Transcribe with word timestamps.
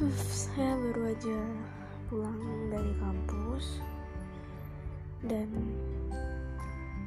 saya 0.48 0.80
baru 0.80 1.12
aja 1.12 1.40
pulang 2.08 2.40
dari 2.72 2.92
kampus. 2.96 3.84
Dan 5.20 5.48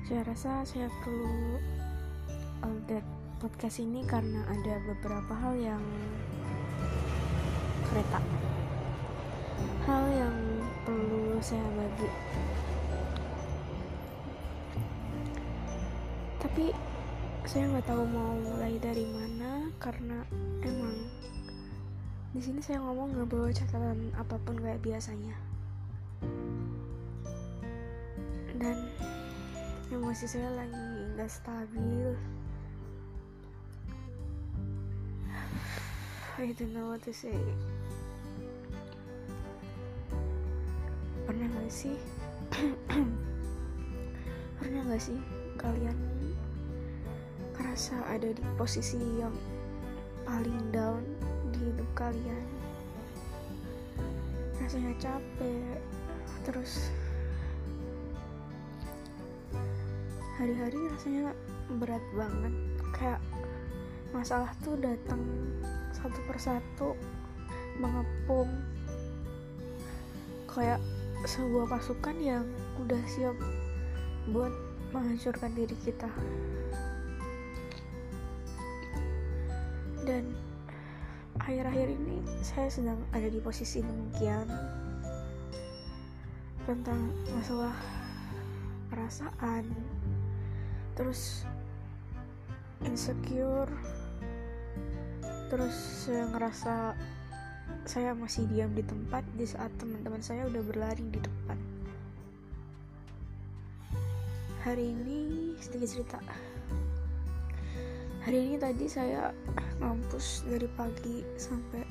saya 0.06 0.22
rasa 0.30 0.62
saya 0.62 0.86
perlu 1.02 1.58
update 2.62 3.10
podcast 3.42 3.82
ini 3.82 4.06
karena 4.06 4.46
ada 4.46 4.78
beberapa 4.86 5.34
hal 5.34 5.58
yang 5.58 5.82
kereta. 7.90 8.22
Hal 9.90 10.06
yang 10.14 10.38
perlu 10.86 11.42
saya 11.42 11.66
bagi. 11.74 12.10
Tapi 16.46 16.66
saya 17.50 17.74
nggak 17.74 17.90
tahu 17.90 18.06
mau 18.06 18.38
mulai 18.38 18.78
dari 18.78 19.10
mana 19.10 19.74
karena 19.82 20.22
emang 20.62 21.24
di 22.34 22.42
sini 22.42 22.66
saya 22.66 22.82
ngomong 22.82 23.14
nggak 23.14 23.30
bawa 23.30 23.54
catatan 23.54 24.10
apa 24.18 24.42
pun 24.42 24.58
kayak 24.58 24.82
biasanya. 24.82 25.38
Dan 28.58 28.90
emosi 29.94 30.26
saya 30.26 30.50
lagi 30.58 31.14
nggak 31.14 31.30
stabil. 31.30 32.18
I 36.42 36.50
don't 36.58 36.74
know 36.74 36.90
what 36.90 37.06
to 37.06 37.14
say. 37.14 37.38
Pernah 41.30 41.46
gak 41.46 41.70
sih? 41.70 41.94
Pernah 44.58 44.82
gak 44.90 45.02
sih 45.06 45.22
kalian 45.62 45.94
ngerasa 47.54 47.94
ada 48.10 48.34
di 48.34 48.42
posisi 48.58 48.98
yang 49.22 49.38
paling 50.26 50.74
down 50.74 51.06
kalian. 51.94 52.46
Rasanya 54.58 54.94
capek 54.98 55.78
terus 56.44 56.92
hari-hari 60.38 60.78
rasanya 60.92 61.32
berat 61.80 62.04
banget. 62.18 62.54
Kayak 62.94 63.22
masalah 64.14 64.52
tuh 64.66 64.78
datang 64.78 65.22
satu 65.94 66.20
persatu 66.26 66.90
mengepung. 67.78 68.50
Kayak 70.50 70.82
sebuah 71.26 71.66
pasukan 71.72 72.18
yang 72.20 72.46
udah 72.78 73.00
siap 73.10 73.34
buat 74.30 74.52
menghancurkan 74.94 75.52
diri 75.58 75.74
kita 75.82 76.12
akhir-akhir 81.54 81.94
ini 81.94 82.18
saya 82.42 82.66
sedang 82.66 82.98
ada 83.14 83.30
di 83.30 83.38
posisi 83.38 83.86
demikian 83.86 84.50
tentang 86.66 87.14
masalah 87.30 87.78
perasaan 88.90 89.62
terus 90.98 91.46
insecure 92.82 93.70
terus 95.54 95.78
saya 96.10 96.26
ngerasa 96.34 96.98
saya 97.86 98.18
masih 98.18 98.50
diam 98.50 98.74
di 98.74 98.82
tempat 98.82 99.22
di 99.38 99.46
saat 99.46 99.70
teman-teman 99.78 100.26
saya 100.26 100.50
udah 100.50 100.64
berlari 100.66 101.06
di 101.06 101.22
depan 101.22 101.60
hari 104.66 104.90
ini 104.90 105.54
sedikit 105.62 106.02
cerita 106.02 106.18
hari 108.24 108.40
ini 108.40 108.56
tadi 108.56 108.88
saya 108.88 109.36
ngampus 109.84 110.48
dari 110.48 110.68
pagi 110.80 111.28
sampai 111.36 111.84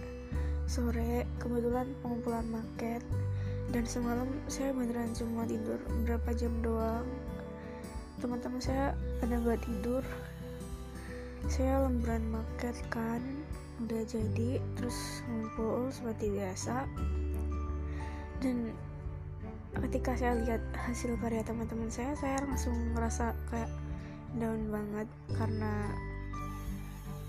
sore. 0.65 1.29
Kebetulan 1.37 1.93
pengumpulan 2.01 2.49
market. 2.49 3.05
Dan 3.73 3.85
semalam 3.85 4.29
saya 4.49 4.73
beneran 4.73 5.13
cuma 5.13 5.45
tidur 5.45 5.77
berapa 6.09 6.33
jam 6.37 6.53
doang. 6.65 7.05
Teman-teman 8.21 8.61
saya 8.65 8.97
pada 9.21 9.37
nggak 9.37 9.61
tidur. 9.61 10.05
Saya 11.53 11.85
lemburan 11.85 12.25
market 12.33 12.77
kan 12.89 13.21
udah 13.85 14.01
jadi 14.09 14.57
terus 14.81 15.21
ngumpul 15.29 15.93
seperti 15.93 16.33
biasa. 16.33 16.89
Dan 18.41 18.73
ketika 19.85 20.17
saya 20.17 20.37
lihat 20.41 20.65
hasil 20.77 21.13
karya 21.21 21.45
teman-teman 21.45 21.93
saya 21.93 22.17
saya 22.17 22.41
langsung 22.45 22.77
ngerasa 22.97 23.37
kayak 23.53 23.73
down 24.41 24.69
banget. 24.73 25.09
Karena 25.33 25.93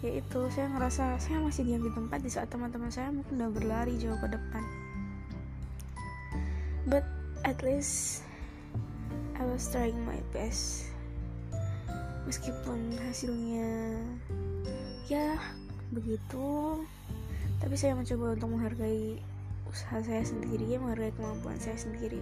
ya 0.04 0.20
itu 0.20 0.40
saya 0.52 0.68
ngerasa 0.68 1.16
saya 1.16 1.40
masih 1.40 1.64
diam 1.64 1.80
di 1.80 1.88
tempat 1.96 2.20
di 2.20 2.28
saat 2.28 2.52
teman-teman 2.52 2.92
saya 2.92 3.08
mungkin 3.08 3.40
udah 3.40 3.52
berlari 3.56 3.96
jauh 3.96 4.20
ke 4.20 4.28
depan. 4.28 4.64
But 6.84 7.08
at 7.48 7.64
least 7.64 8.28
I 9.40 9.48
was 9.48 9.64
trying 9.72 9.96
my 10.04 10.20
best. 10.36 10.92
Meskipun 12.28 13.00
hasilnya 13.08 14.04
ya 15.08 15.40
begitu. 15.96 16.84
Tapi 17.64 17.76
saya 17.80 17.96
mencoba 17.96 18.36
untuk 18.36 18.60
menghargai 18.60 19.24
usaha 19.72 20.04
saya 20.04 20.20
sendiri 20.28 20.76
menghargai 20.76 21.16
kemampuan 21.16 21.56
saya 21.64 21.80
sendiri. 21.80 22.20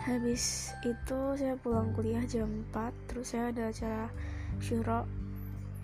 Habis 0.00 0.72
itu 0.80 1.20
saya 1.36 1.60
pulang 1.60 1.92
kuliah 1.92 2.24
jam 2.24 2.48
4 2.72 2.88
terus 3.04 3.36
saya 3.36 3.52
ada 3.52 3.68
acara 3.68 4.08
syuro 4.64 5.04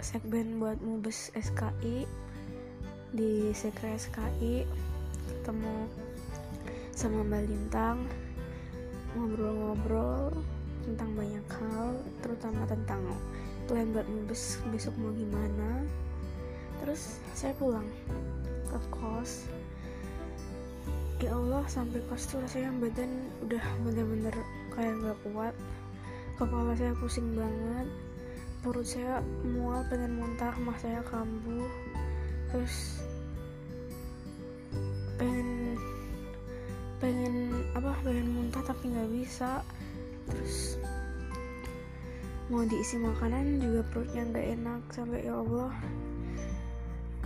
segmen 0.04 0.60
buat 0.60 0.76
mubes 0.84 1.32
SKI 1.32 2.04
di 3.16 3.48
sekre 3.56 3.96
SKI 3.96 4.68
ketemu 5.24 5.88
sama 6.92 7.24
Mbak 7.24 7.42
Lintang 7.48 8.04
ngobrol-ngobrol 9.16 10.36
tentang 10.84 11.10
banyak 11.16 11.46
hal 11.48 11.96
terutama 12.20 12.68
tentang 12.68 13.00
plan 13.64 13.88
buat 13.96 14.04
mubes 14.04 14.60
besok 14.68 14.92
mau 15.00 15.10
gimana. 15.16 15.82
Terus 16.84 17.18
saya 17.32 17.56
pulang 17.56 17.88
ke 18.68 18.78
kos. 18.92 19.48
Ya 21.24 21.32
Allah 21.32 21.64
sampai 21.66 22.04
kos 22.12 22.28
tuh 22.28 22.44
rasanya 22.44 22.70
badan 22.76 23.32
udah 23.48 23.64
bener-bener 23.80 24.36
kayak 24.76 24.92
nggak 25.00 25.18
kuat. 25.24 25.54
Kepala 26.36 26.76
saya 26.76 26.92
pusing 27.00 27.32
banget 27.32 27.88
perut 28.64 28.86
saya 28.86 29.24
mual 29.44 29.82
pengen 29.88 30.16
muntah 30.16 30.54
mah 30.62 30.76
saya 30.80 31.00
kambuh. 31.04 31.68
Terus 32.52 33.02
pengen 35.16 35.80
pengen 37.00 37.52
apa 37.76 37.92
pengen 38.04 38.28
muntah 38.32 38.62
tapi 38.64 38.92
nggak 38.92 39.10
bisa. 39.12 39.64
Terus 40.28 40.80
mau 42.46 42.62
diisi 42.62 42.96
makanan 43.02 43.58
juga 43.58 43.82
perutnya 43.90 44.22
nggak 44.28 44.46
enak 44.60 44.80
sampai 44.92 45.26
ya 45.26 45.34
Allah. 45.36 45.72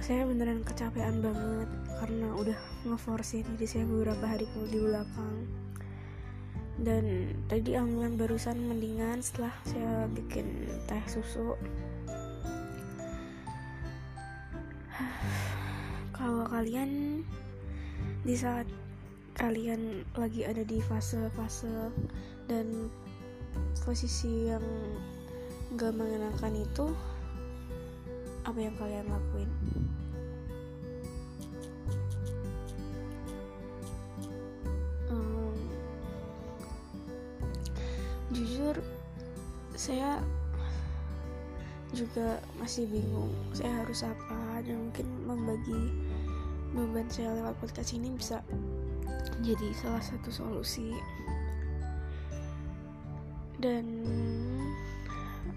Saya 0.00 0.24
beneran 0.24 0.64
kecapean 0.64 1.20
banget 1.20 1.68
karena 2.00 2.28
udah 2.32 2.58
ngeforce 2.88 3.44
diri 3.44 3.66
saya 3.68 3.84
beberapa 3.84 4.24
hari 4.24 4.48
di 4.72 4.80
belakang 4.80 5.69
dan 6.80 7.36
tadi 7.44 7.76
alhamdulillah 7.76 8.16
barusan 8.16 8.56
mendingan 8.56 9.20
setelah 9.20 9.52
saya 9.68 10.08
bikin 10.16 10.64
teh 10.88 11.04
susu. 11.04 11.52
Kalau 16.16 16.48
kalian 16.48 17.20
di 18.24 18.36
saat 18.36 18.64
kalian 19.36 20.04
lagi 20.16 20.44
ada 20.44 20.60
di 20.64 20.80
fase-fase 20.84 21.92
dan 22.48 22.88
posisi 23.84 24.48
yang 24.48 24.64
gak 25.80 25.96
mengenakan 25.96 26.60
itu 26.60 26.92
apa 28.44 28.58
yang 28.58 28.74
kalian 28.76 29.06
lakuin 29.08 29.50
saya 39.80 40.20
juga 41.96 42.36
masih 42.60 42.84
bingung 42.84 43.32
saya 43.56 43.80
harus 43.80 44.04
apa? 44.04 44.60
Dan 44.60 44.92
mungkin 44.92 45.08
membagi 45.24 45.80
beban 46.76 47.08
saya 47.08 47.32
lewat 47.40 47.56
podcast 47.64 47.96
ini 47.96 48.12
bisa 48.12 48.44
jadi 49.40 49.72
salah 49.72 50.04
satu 50.04 50.28
solusi. 50.28 50.92
Dan 53.56 54.04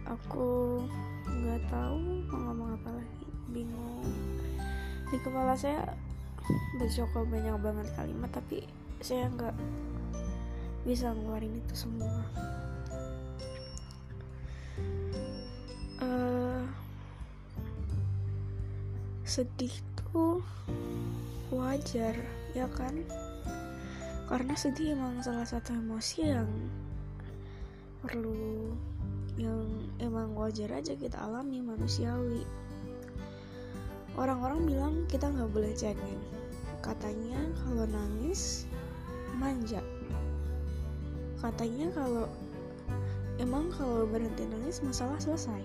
aku 0.07 0.79
nggak 1.27 1.67
tahu 1.67 2.23
mau 2.31 2.39
ngomong 2.47 2.79
apa 2.79 2.95
lagi 2.95 3.27
bingung. 3.51 4.07
Di 5.11 5.19
kepala 5.19 5.51
saya 5.59 5.83
bercokol 6.79 7.27
banyak 7.27 7.59
banget 7.59 7.87
kalimat 7.99 8.31
tapi 8.31 8.63
saya 9.03 9.27
nggak 9.35 9.55
bisa 10.87 11.11
ngeluarin 11.11 11.59
itu 11.59 11.75
semua 11.75 12.23
sedih 19.23 19.71
tuh 19.95 20.43
wajar 21.47 22.11
ya 22.51 22.67
kan? 22.75 22.91
Karena 24.27 24.51
sedih 24.51 24.99
emang 24.99 25.23
salah 25.23 25.47
satu 25.47 25.71
emosi 25.71 26.27
yang 26.27 26.51
perlu 28.03 28.75
yang 29.39 29.63
emang 30.03 30.35
wajar 30.35 30.75
aja 30.75 30.91
kita 30.99 31.15
alami 31.23 31.63
manusiawi. 31.63 32.43
Orang-orang 34.19 34.67
bilang 34.67 34.95
kita 35.07 35.31
nggak 35.31 35.55
boleh 35.55 35.71
cengeng. 35.71 36.19
Katanya 36.83 37.39
kalau 37.63 37.87
nangis 37.87 38.67
manja. 39.39 39.79
Katanya 41.39 41.87
kalau 41.95 42.27
emang 43.39 43.71
kalau 43.71 44.03
berhenti 44.03 44.43
nangis 44.51 44.83
masalah 44.83 45.15
selesai. 45.15 45.63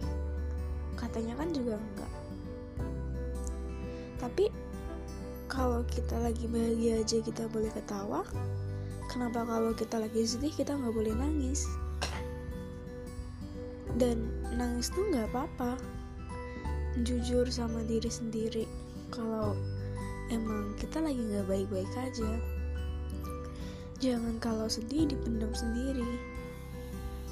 Katanya 0.95 1.35
kan 1.35 1.51
juga 1.51 1.75
enggak 1.75 2.28
tapi 4.19 4.51
kalau 5.49 5.83
kita 5.89 6.19
lagi 6.21 6.45
bahagia 6.51 7.01
aja 7.01 7.19
kita 7.25 7.49
boleh 7.49 7.73
ketawa 7.73 8.23
kenapa 9.09 9.43
kalau 9.49 9.73
kita 9.73 9.97
lagi 9.99 10.23
sedih 10.29 10.53
kita 10.53 10.77
nggak 10.77 10.95
boleh 10.95 11.17
nangis? 11.17 11.65
Dan 13.97 14.31
nangis 14.55 14.93
tuh 14.93 15.09
nggak 15.09 15.33
apa-apa. 15.33 15.81
Jujur 17.03 17.49
sama 17.49 17.83
diri 17.89 18.07
sendiri 18.13 18.65
kalau 19.09 19.57
emang 20.29 20.77
kita 20.77 21.01
lagi 21.01 21.19
nggak 21.19 21.49
baik-baik 21.49 21.91
aja. 21.97 22.31
Jangan 23.99 24.39
kalau 24.39 24.71
sedih 24.71 25.11
dipendam 25.11 25.51
sendiri. 25.57 26.07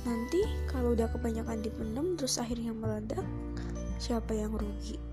Nanti 0.03 0.43
kalau 0.67 0.97
udah 0.97 1.07
kebanyakan 1.13 1.63
dipendam 1.63 2.19
terus 2.19 2.41
akhirnya 2.41 2.75
meledak 2.75 3.23
siapa 4.03 4.35
yang 4.35 4.55
rugi 4.55 5.06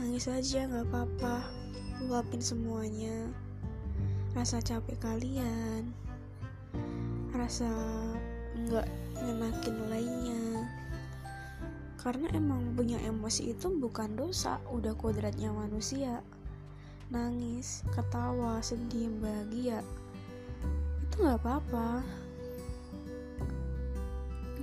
nangis 0.00 0.32
aja 0.32 0.64
nggak 0.64 0.88
apa-apa. 0.88 1.44
Luapin 2.08 2.40
semuanya. 2.40 3.28
Rasa 4.32 4.56
capek 4.64 4.96
kalian. 4.96 5.92
Rasa 7.36 7.68
nggak 8.56 8.88
ngenakin 9.20 9.76
lainnya. 9.92 10.64
Karena 12.00 12.32
emang 12.32 12.72
punya 12.72 12.96
emosi 13.04 13.52
itu 13.52 13.68
bukan 13.68 14.16
dosa 14.16 14.56
udah 14.72 14.96
kodratnya 14.96 15.52
manusia. 15.52 16.24
Nangis 17.12 17.84
ketawa 17.92 18.64
sedih 18.64 19.12
bahagia. 19.20 19.84
Itu 21.04 21.28
nggak 21.28 21.44
apa-apa. 21.44 22.00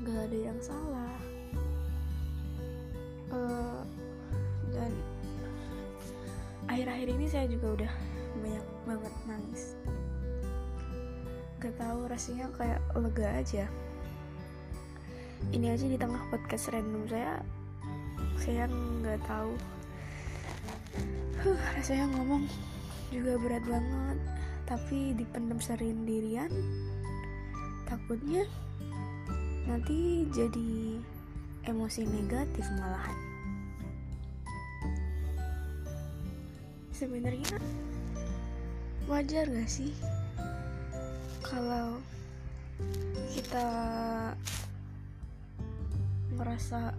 Nggak 0.01 0.19
ada 0.33 0.38
yang 0.50 0.60
salah. 0.66 1.16
Uh, 3.30 3.86
dan 4.74 4.90
akhir-akhir 6.68 7.08
ini 7.10 7.25
saya 7.28 7.46
juga 7.48 7.68
udah 7.84 7.92
banyak 8.44 8.66
banget 8.86 9.14
nangis. 9.25 9.64
Gak 11.58 11.75
tahu 11.81 12.06
rasanya 12.06 12.48
kayak 12.56 12.80
lega 12.94 13.28
aja. 13.34 13.66
Ini 15.50 15.74
aja 15.74 15.86
di 15.88 15.98
tengah 15.98 16.22
podcast 16.30 16.69
random 16.69 17.04
saya. 17.10 17.42
Saya 18.38 18.69
nggak 18.69 19.22
tahu. 19.25 19.54
Huh, 21.42 21.62
rasanya 21.78 22.06
ngomong 22.14 22.46
juga 23.10 23.40
berat 23.42 23.66
banget. 23.66 24.18
Tapi 24.68 25.16
dipendam 25.18 25.58
sendirian. 25.58 26.52
Takutnya 27.88 28.44
nanti 29.68 30.28
jadi 30.31 31.00
emosi 31.68 32.08
negatif 32.08 32.64
malahan 32.80 33.27
sebenarnya 36.98 37.62
wajar 39.06 39.46
gak 39.46 39.70
sih 39.70 39.94
kalau 41.46 42.02
kita 43.38 43.70
merasa 46.34 46.98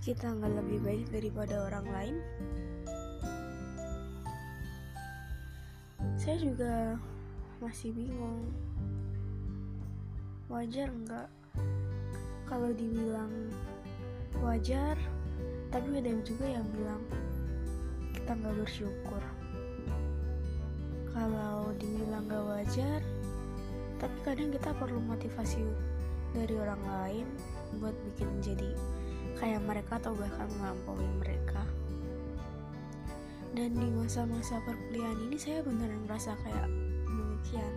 kita 0.00 0.24
nggak 0.24 0.56
lebih 0.56 0.78
baik 0.82 1.06
daripada 1.12 1.68
orang 1.68 1.86
lain? 1.92 2.16
Saya 6.16 6.40
juga 6.42 6.96
masih 7.60 7.92
bingung. 7.92 8.50
Wajar 10.48 10.88
nggak 10.90 11.28
kalau 12.48 12.72
dibilang 12.72 13.52
wajar 14.40 14.96
tapi 15.72 15.88
ada 16.02 16.12
juga 16.24 16.46
yang 16.52 16.66
bilang 16.72 17.00
kita 18.22 18.38
nggak 18.38 18.54
bersyukur. 18.62 19.22
Kalau 21.10 21.74
dibilang 21.74 22.30
nggak 22.30 22.44
wajar 22.46 23.02
tapi 23.98 24.18
kadang 24.22 24.50
kita 24.54 24.70
perlu 24.78 24.98
motivasi 25.02 25.62
dari 26.34 26.54
orang 26.58 26.82
lain 26.86 27.26
buat 27.82 27.94
bikin 28.06 28.30
jadi 28.38 28.70
kayak 29.42 29.62
mereka 29.66 29.98
atau 29.98 30.14
bahkan 30.14 30.46
melampaui 30.58 31.06
mereka. 31.18 31.66
Dan 33.58 33.74
di 33.74 33.90
masa-masa 33.90 34.62
perkuliahan 34.62 35.18
ini 35.26 35.36
saya 35.38 35.66
beneran 35.66 36.06
merasa 36.06 36.38
kayak 36.46 36.70
demikian. 37.10 37.74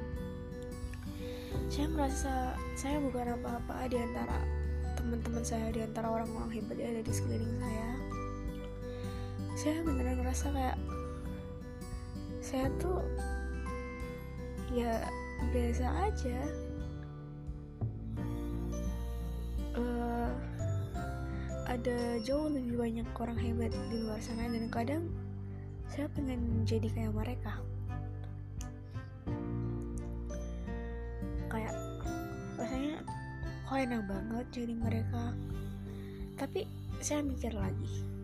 Saya 1.74 1.88
merasa 1.89 2.33
saya 2.77 3.01
bukan 3.01 3.33
apa-apa 3.33 3.89
di 3.89 3.98
antara 3.98 4.45
teman-teman 4.94 5.41
saya 5.41 5.74
di 5.74 5.81
antara 5.81 6.09
orang-orang 6.09 6.53
hebat 6.53 6.77
yang 6.77 6.94
ada 6.98 7.03
di 7.06 7.13
sekeliling 7.13 7.57
saya 7.62 8.04
saya 9.55 9.79
beneran 9.87 10.19
merasa 10.19 10.51
kayak 10.51 10.75
saya 12.43 12.67
tuh 12.75 12.99
ya 14.75 14.99
biasa 15.55 16.11
aja. 16.11 16.39
Uh, 19.75 20.31
ada 21.71 22.19
jauh 22.19 22.51
lebih 22.51 22.75
banyak 22.75 23.07
orang 23.15 23.39
hebat 23.39 23.71
di 23.88 24.03
luar 24.03 24.19
sana 24.19 24.51
dan 24.51 24.67
kadang 24.67 25.07
saya 25.88 26.12
pengen 26.12 26.67
jadi 26.67 26.91
kayak 26.91 27.15
mereka. 27.15 27.55
Kayak 31.47 31.75
rasanya 32.59 33.00
kok 33.63 33.79
enak 33.79 34.03
banget 34.03 34.45
jadi 34.51 34.74
mereka. 34.75 35.31
Tapi 36.35 36.67
saya 37.00 37.24
mikir 37.24 37.55
lagi 37.55 38.15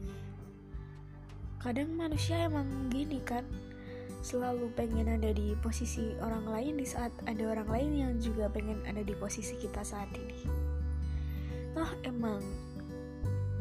kadang 1.61 1.93
manusia 1.93 2.49
emang 2.49 2.65
gini 2.89 3.21
kan 3.21 3.45
selalu 4.25 4.73
pengen 4.73 5.13
ada 5.13 5.29
di 5.29 5.53
posisi 5.61 6.13
orang 6.17 6.49
lain 6.49 6.73
di 6.81 6.85
saat 6.89 7.13
ada 7.29 7.41
orang 7.53 7.69
lain 7.69 7.91
yang 8.01 8.13
juga 8.17 8.49
pengen 8.49 8.81
ada 8.89 9.05
di 9.05 9.13
posisi 9.13 9.53
kita 9.61 9.85
saat 9.85 10.09
ini. 10.17 10.41
Toh 11.77 11.91
emang 12.01 12.41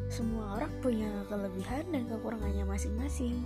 semua 0.09 0.57
orang 0.57 0.73
punya 0.81 1.09
kelebihan 1.29 1.85
dan 1.93 2.09
kekurangannya 2.09 2.65
masing-masing. 2.65 3.37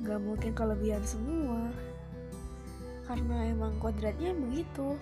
Gak 0.00 0.20
mungkin 0.24 0.56
kelebihan 0.56 1.04
semua 1.04 1.68
karena 3.04 3.52
emang 3.52 3.76
kodratnya 3.84 4.32
begitu 4.32 4.96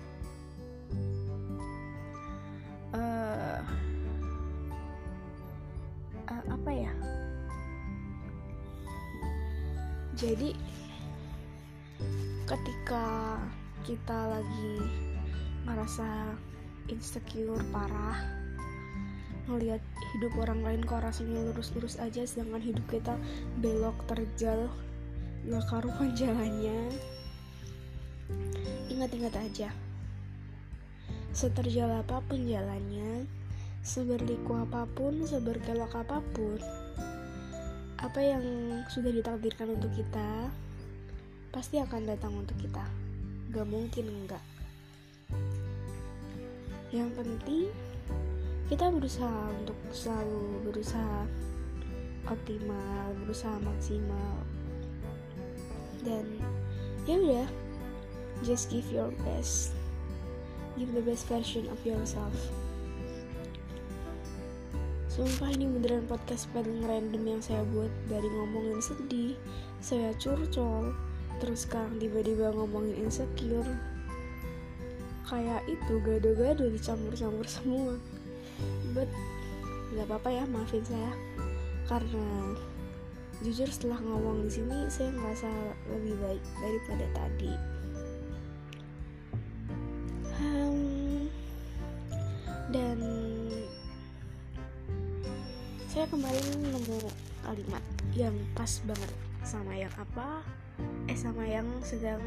jadi 10.19 10.51
ketika 12.43 13.39
kita 13.87 14.19
lagi 14.35 14.71
merasa 15.63 16.35
insecure 16.91 17.63
parah 17.71 18.19
ngelihat 19.47 19.79
hidup 20.13 20.33
orang 20.43 20.61
lain 20.61 20.81
kok 20.83 21.01
rasanya 21.01 21.39
lurus-lurus 21.49 21.95
aja 22.03 22.27
sedangkan 22.27 22.61
hidup 22.61 22.85
kita 22.91 23.15
belok 23.63 23.95
terjal 24.11 24.67
nggak 25.47 25.65
karuan 25.71 26.11
jalannya 26.19 26.91
ingat-ingat 28.99 29.31
aja. 29.39 29.69
Seterjal 31.31 32.03
apa 32.03 32.19
pun 32.19 32.43
jalannya 32.43 33.23
seberliku 33.79 34.59
apa 34.59 34.83
pun 34.91 35.23
seberkelok 35.23 36.03
apa 36.03 36.19
pun 36.35 36.59
apa 37.99 38.23
yang 38.23 38.43
sudah 38.87 39.11
ditakdirkan 39.11 39.75
untuk 39.75 39.91
kita 39.91 40.47
pasti 41.51 41.83
akan 41.83 42.07
datang 42.07 42.31
untuk 42.31 42.55
kita. 42.55 42.83
Gak 43.51 43.67
mungkin 43.67 44.07
enggak. 44.07 44.43
Yang 46.95 47.09
penting 47.19 47.67
kita 48.71 48.87
berusaha 48.87 49.51
untuk 49.51 49.75
selalu 49.91 50.63
berusaha 50.71 51.27
optimal 52.31 53.11
berusaha 53.25 53.59
maksimal. 53.59 54.35
Dan 56.07 56.23
ya 57.03 57.19
udah 57.19 57.47
just 58.47 58.71
give 58.71 58.87
your 58.95 59.11
best. 59.27 59.75
Give 60.79 60.87
the 60.95 61.03
best 61.03 61.27
version 61.27 61.67
of 61.67 61.83
yourself 61.83 62.68
Sumpah 65.19 65.51
ini 65.51 65.67
beneran 65.67 66.07
podcast 66.07 66.47
paling 66.55 66.79
random 66.87 67.27
yang 67.27 67.43
saya 67.43 67.59
buat. 67.75 67.91
Dari 68.07 68.23
ngomongin 68.23 68.79
sedih 68.79 69.35
Saya 69.83 70.15
curcol 70.15 70.95
Terus 71.43 71.67
sekarang 71.67 71.99
tiba-tiba 71.99 72.55
ngomongin 72.55 73.03
insecure. 73.03 73.67
Kayak 75.27 75.67
itu 75.67 75.99
gado-gado 76.07 76.71
dicampur-campur 76.71 77.43
semua. 77.51 77.99
But 78.95 79.11
Gak 79.91 80.07
apa-apa 80.07 80.39
ya 80.39 80.47
maafin 80.47 80.87
saya. 80.87 81.11
Karena 81.91 82.55
Jujur 83.43 83.67
setelah 83.67 83.99
ngomong 83.99 84.47
di 84.47 84.55
sini 84.55 84.87
Saya 84.87 85.11
ngerasa 85.19 85.51
lebih 85.99 86.15
baik 86.15 86.43
daripada 86.63 87.05
tadi. 87.11 87.53
Dan 92.69 93.01
kemarin 96.19 96.67
nemu 96.67 96.99
kalimat 97.47 97.79
yang 98.11 98.35
pas 98.51 98.83
banget 98.83 99.07
sama 99.47 99.71
yang 99.71 99.93
apa? 99.95 100.43
Eh 101.07 101.15
sama 101.15 101.47
yang 101.47 101.63
sedang 101.79 102.19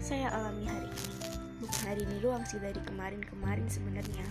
saya 0.00 0.32
alami 0.32 0.64
hari 0.64 0.88
ini. 0.88 1.12
Bukan 1.60 1.80
hari 1.84 2.08
ini 2.08 2.16
doang 2.24 2.40
sih 2.48 2.56
dari 2.56 2.80
kemarin-kemarin 2.88 3.68
sebenarnya. 3.68 4.24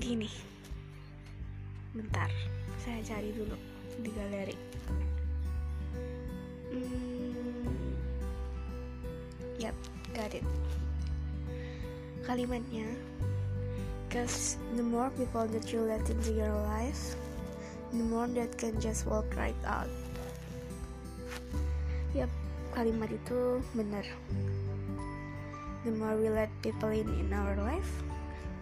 Gini. 0.00 0.32
Bentar 1.92 2.32
saya 2.80 3.04
cari 3.04 3.36
dulu 3.36 3.60
di 4.00 4.08
galeri. 4.08 4.56
Hmm, 6.72 7.68
yap 9.60 9.76
got 10.16 10.32
it. 10.32 10.48
Kalimatnya 12.24 12.88
Because 14.10 14.58
the 14.74 14.82
more 14.82 15.06
people 15.14 15.46
that 15.46 15.70
you 15.70 15.86
let 15.86 16.02
into 16.10 16.34
your 16.34 16.50
life, 16.66 17.14
the 17.94 18.02
more 18.02 18.26
that 18.34 18.58
can 18.58 18.74
just 18.82 19.06
walk 19.06 19.22
right 19.38 19.54
out. 19.62 19.86
Yap, 22.10 22.26
kalimat 22.74 23.06
itu 23.06 23.62
benar. 23.70 24.02
The 25.86 25.94
more 25.94 26.18
we 26.18 26.26
let 26.26 26.50
people 26.58 26.90
in 26.90 27.06
in 27.22 27.30
our 27.30 27.54
life, 27.62 27.86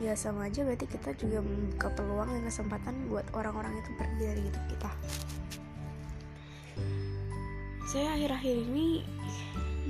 ya 0.04 0.12
sama 0.12 0.52
aja 0.52 0.68
berarti 0.68 0.84
kita 0.84 1.16
juga 1.16 1.40
membuka 1.40 1.96
peluang 1.96 2.28
dan 2.28 2.44
kesempatan 2.44 3.08
buat 3.08 3.24
orang-orang 3.32 3.72
itu 3.80 3.90
pergi 3.96 4.24
dari 4.28 4.42
hidup 4.52 4.64
kita. 4.68 4.90
Saya 7.88 8.20
akhir-akhir 8.20 8.68
ini 8.68 9.00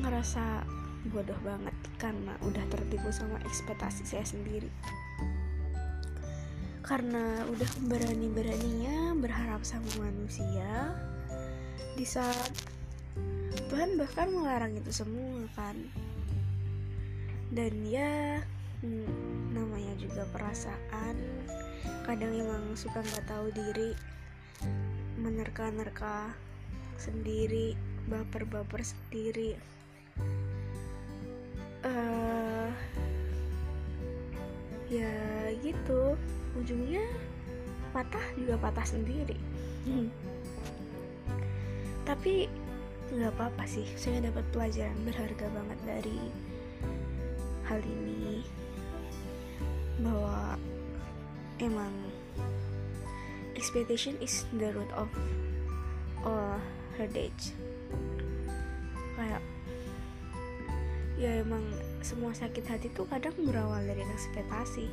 ngerasa 0.07 0.63
bodoh 1.11 1.41
banget 1.43 1.75
karena 1.99 2.39
udah 2.47 2.63
tertipu 2.71 3.11
sama 3.11 3.43
ekspektasi 3.43 4.07
saya 4.07 4.23
sendiri 4.23 4.71
karena 6.89 7.45
udah 7.53 7.69
berani-beraninya 7.85 9.13
berharap 9.21 9.61
sama 9.61 10.09
manusia 10.09 10.97
di 12.01 12.09
saat 12.09 12.49
Tuhan 13.69 14.01
bahkan 14.01 14.33
melarang 14.33 14.73
itu 14.81 14.89
semua 14.89 15.45
kan. 15.53 15.77
Dan 17.53 17.85
ya 17.85 18.41
namanya 19.53 19.93
juga 20.01 20.25
perasaan. 20.33 21.17
Kadang 22.09 22.33
emang 22.33 22.73
suka 22.73 23.05
nggak 23.05 23.29
tahu 23.29 23.53
diri 23.53 23.93
menerka-nerka 25.21 26.33
sendiri 26.97 27.77
baper-baper 28.09 28.81
sendiri. 28.81 29.61
Uh, 31.85 32.73
ya 34.89 35.13
gitu 35.61 36.17
ujungnya 36.59 37.05
patah 37.95 38.27
juga 38.37 38.59
patah 38.59 38.87
sendiri. 38.87 39.39
Hmm. 39.89 40.13
tapi 42.05 42.49
nggak 43.09 43.33
apa-apa 43.37 43.65
sih 43.65 43.85
saya 43.97 44.21
dapat 44.21 44.45
pelajaran 44.53 44.97
berharga 45.05 45.47
banget 45.49 45.79
dari 45.87 46.19
hal 47.69 47.81
ini. 47.85 48.45
Bahwa 50.01 50.61
emang 51.61 51.93
expectation 53.59 54.15
is 54.23 54.47
the 54.55 54.71
root 54.71 54.89
of 54.95 55.11
all 56.23 56.57
heritage 56.95 57.55
kayak 59.19 59.43
ya 61.19 61.43
emang 61.43 61.63
semua 61.99 62.31
sakit 62.31 62.63
hati 62.71 62.87
tuh 62.95 63.03
kadang 63.11 63.35
berawal 63.43 63.83
dari 63.83 64.07
ekspektasi 64.07 64.87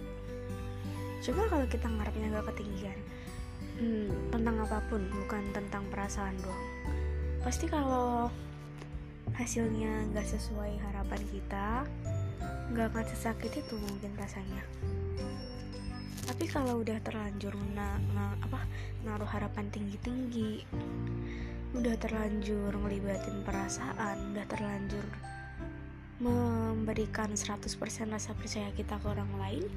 coba 1.26 1.42
kalau 1.50 1.66
kita 1.66 1.90
ngarepnya 1.90 2.38
gak 2.38 2.54
ketinggian 2.54 3.00
hmm, 3.82 4.30
tentang 4.30 4.62
apa 4.62 4.78
pun 4.86 5.02
bukan 5.10 5.42
tentang 5.58 5.82
perasaan 5.90 6.38
doang. 6.46 6.66
Pasti 7.42 7.66
kalau 7.66 8.30
hasilnya 9.34 10.06
gak 10.14 10.30
sesuai 10.30 10.78
harapan 10.86 11.22
kita 11.34 11.82
gak 12.78 12.88
akan 12.94 13.06
sesakit 13.10 13.58
itu 13.58 13.74
mungkin 13.74 14.14
rasanya. 14.22 14.62
Tapi 16.30 16.46
kalau 16.46 16.86
udah 16.86 17.02
terlanjur 17.02 17.58
na, 17.74 17.98
na 18.14 18.38
apa 18.46 18.62
naruh 19.02 19.30
harapan 19.30 19.70
tinggi 19.74 19.98
tinggi 20.02 20.54
udah 21.76 21.94
terlanjur 22.02 22.72
ngelibatin 22.72 23.44
perasaan 23.44 24.34
udah 24.34 24.46
terlanjur 24.48 25.06
memberikan 26.24 27.36
100% 27.36 27.68
rasa 28.10 28.32
percaya 28.32 28.72
kita 28.72 28.96
ke 28.96 29.06
orang 29.12 29.30
lain 29.36 29.68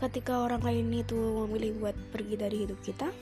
ketika 0.00 0.40
orang 0.40 0.64
lain 0.64 0.88
itu 1.04 1.16
memilih 1.44 1.76
buat 1.76 1.96
pergi 2.10 2.34
dari 2.40 2.56
hidup 2.64 2.80
kita 2.80 3.12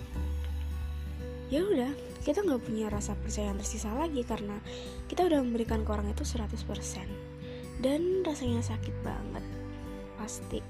ya 1.50 1.64
udah 1.64 1.90
kita 2.22 2.44
nggak 2.44 2.60
punya 2.60 2.92
rasa 2.92 3.16
percaya 3.16 3.50
yang 3.50 3.58
tersisa 3.58 3.88
lagi 3.96 4.20
karena 4.20 4.60
kita 5.08 5.24
udah 5.24 5.40
memberikan 5.40 5.80
ke 5.80 5.90
orang 5.90 6.12
itu 6.12 6.22
100% 6.22 6.60
dan 7.78 8.26
rasanya 8.26 8.60
sakit 8.60 8.92
banget 9.06 9.44
pasti. 10.18 10.60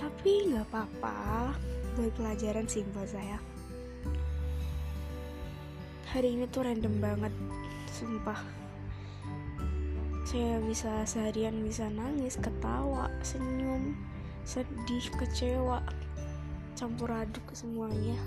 Tapi 0.00 0.50
nggak 0.50 0.66
apa-apa 0.72 1.54
buat 1.94 2.10
pelajaran 2.16 2.66
sih 2.66 2.82
buat 2.96 3.06
saya. 3.06 3.38
Hari 6.10 6.34
ini 6.34 6.48
tuh 6.48 6.64
random 6.64 6.94
banget 6.98 7.34
sumpah 7.92 8.63
saya 10.34 10.58
bisa 10.66 10.90
seharian 11.06 11.62
bisa 11.62 11.86
nangis 11.86 12.34
ketawa 12.42 13.06
senyum 13.22 13.94
sedih 14.42 15.06
kecewa 15.14 15.78
campur 16.74 17.06
aduk 17.14 17.46
semuanya. 17.54 18.18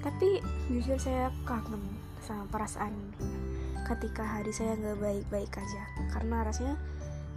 Tapi 0.00 0.40
jujur 0.72 0.96
saya 0.96 1.28
kangen 1.44 1.84
sama 2.24 2.48
perasaan 2.48 2.96
ini. 2.96 3.20
Ketika 3.84 4.24
hari 4.24 4.48
saya 4.48 4.80
nggak 4.80 4.96
baik-baik 4.96 5.52
aja. 5.60 5.84
Karena 6.16 6.40
rasanya 6.40 6.80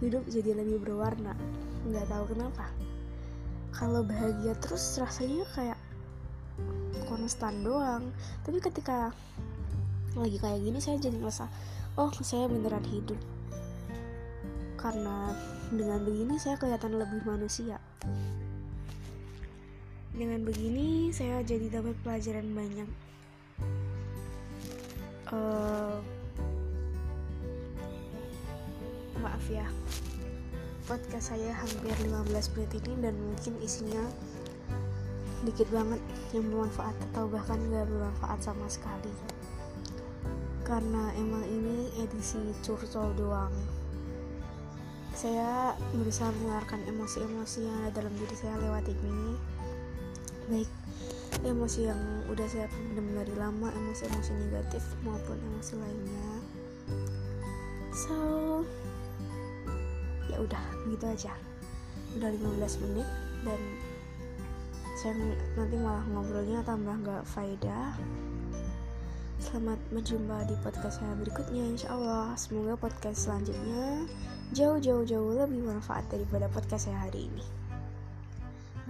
hidup 0.00 0.24
jadi 0.32 0.56
lebih 0.56 0.80
berwarna. 0.80 1.36
Nggak 1.84 2.08
tahu 2.08 2.24
kenapa. 2.32 2.72
Kalau 3.76 4.00
bahagia 4.00 4.56
terus 4.56 4.96
rasanya 4.96 5.44
kayak 5.52 5.76
konstan 7.04 7.60
doang. 7.60 8.16
Tapi 8.48 8.64
ketika 8.64 9.12
lagi 10.16 10.40
kayak 10.40 10.64
gini 10.64 10.80
saya 10.80 10.96
jadi 10.96 11.20
ngerasa 11.20 11.52
oh 11.96 12.12
saya 12.24 12.48
beneran 12.48 12.84
hidup. 12.88 13.20
Karena 14.80 15.30
dengan 15.68 16.00
begini 16.02 16.40
saya 16.40 16.56
kelihatan 16.56 16.96
lebih 16.96 17.20
manusia. 17.28 17.76
Dengan 20.12 20.44
begini 20.44 21.12
saya 21.12 21.40
jadi 21.44 21.80
dapat 21.80 21.96
pelajaran 22.04 22.48
banyak. 22.52 22.88
Uh, 25.32 25.96
maaf 29.20 29.44
ya. 29.48 29.64
Podcast 30.84 31.32
saya 31.32 31.54
hampir 31.56 31.94
15 32.04 32.28
menit 32.28 32.72
ini 32.84 32.92
dan 33.00 33.14
mungkin 33.16 33.54
isinya 33.64 34.02
dikit 35.46 35.70
banget 35.72 36.02
yang 36.36 36.46
bermanfaat 36.50 36.94
atau 37.10 37.26
bahkan 37.26 37.58
gak 37.70 37.86
bermanfaat 37.86 38.38
sama 38.44 38.66
sekali 38.70 39.31
karena 40.72 41.12
emang 41.20 41.44
ini 41.44 41.92
edisi 42.00 42.40
curcol 42.64 43.12
doang. 43.12 43.52
Saya 45.12 45.76
berusaha 45.92 46.32
mengeluarkan 46.32 46.88
emosi-emosi 46.88 47.68
yang 47.68 47.76
ada 47.84 48.00
dalam 48.00 48.16
diri 48.16 48.32
saya 48.32 48.56
lewat 48.56 48.88
ini. 48.88 49.36
Baik 50.48 50.70
emosi 51.44 51.92
yang 51.92 52.00
udah 52.32 52.48
saya 52.48 52.72
pendam 52.72 53.04
dari 53.12 53.36
lama 53.36 53.68
emosi-emosi 53.68 54.32
negatif 54.48 54.80
maupun 55.04 55.36
emosi 55.52 55.76
lainnya. 55.76 56.30
So 57.92 58.16
ya 60.32 60.40
udah 60.40 60.64
gitu 60.88 61.04
aja. 61.04 61.36
Udah 62.16 62.32
15 62.32 62.80
menit 62.88 63.08
dan 63.44 63.60
saya 64.96 65.20
nanti 65.52 65.76
malah 65.76 66.04
ngobrolnya 66.16 66.64
tambah 66.64 66.96
nggak 66.96 67.28
faedah. 67.28 67.92
Selamat 69.36 69.81
berjumpa 69.92 70.48
di 70.48 70.56
podcast 70.64 71.04
saya 71.04 71.12
berikutnya 71.20 71.62
Insya 71.68 71.92
Allah 71.92 72.32
semoga 72.40 72.80
podcast 72.80 73.28
selanjutnya 73.28 74.08
jauh-jauh-jauh 74.56 75.36
lebih 75.36 75.64
manfaat 75.64 76.04
daripada 76.08 76.48
podcast 76.48 76.88
saya 76.88 77.08
hari 77.08 77.28
ini. 77.28 77.44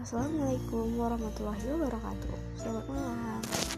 Assalamualaikum 0.03 0.99
warahmatullahi 0.99 1.63
wabarakatuh. 1.79 2.35
Selamat 2.59 2.87
malam 2.91 3.72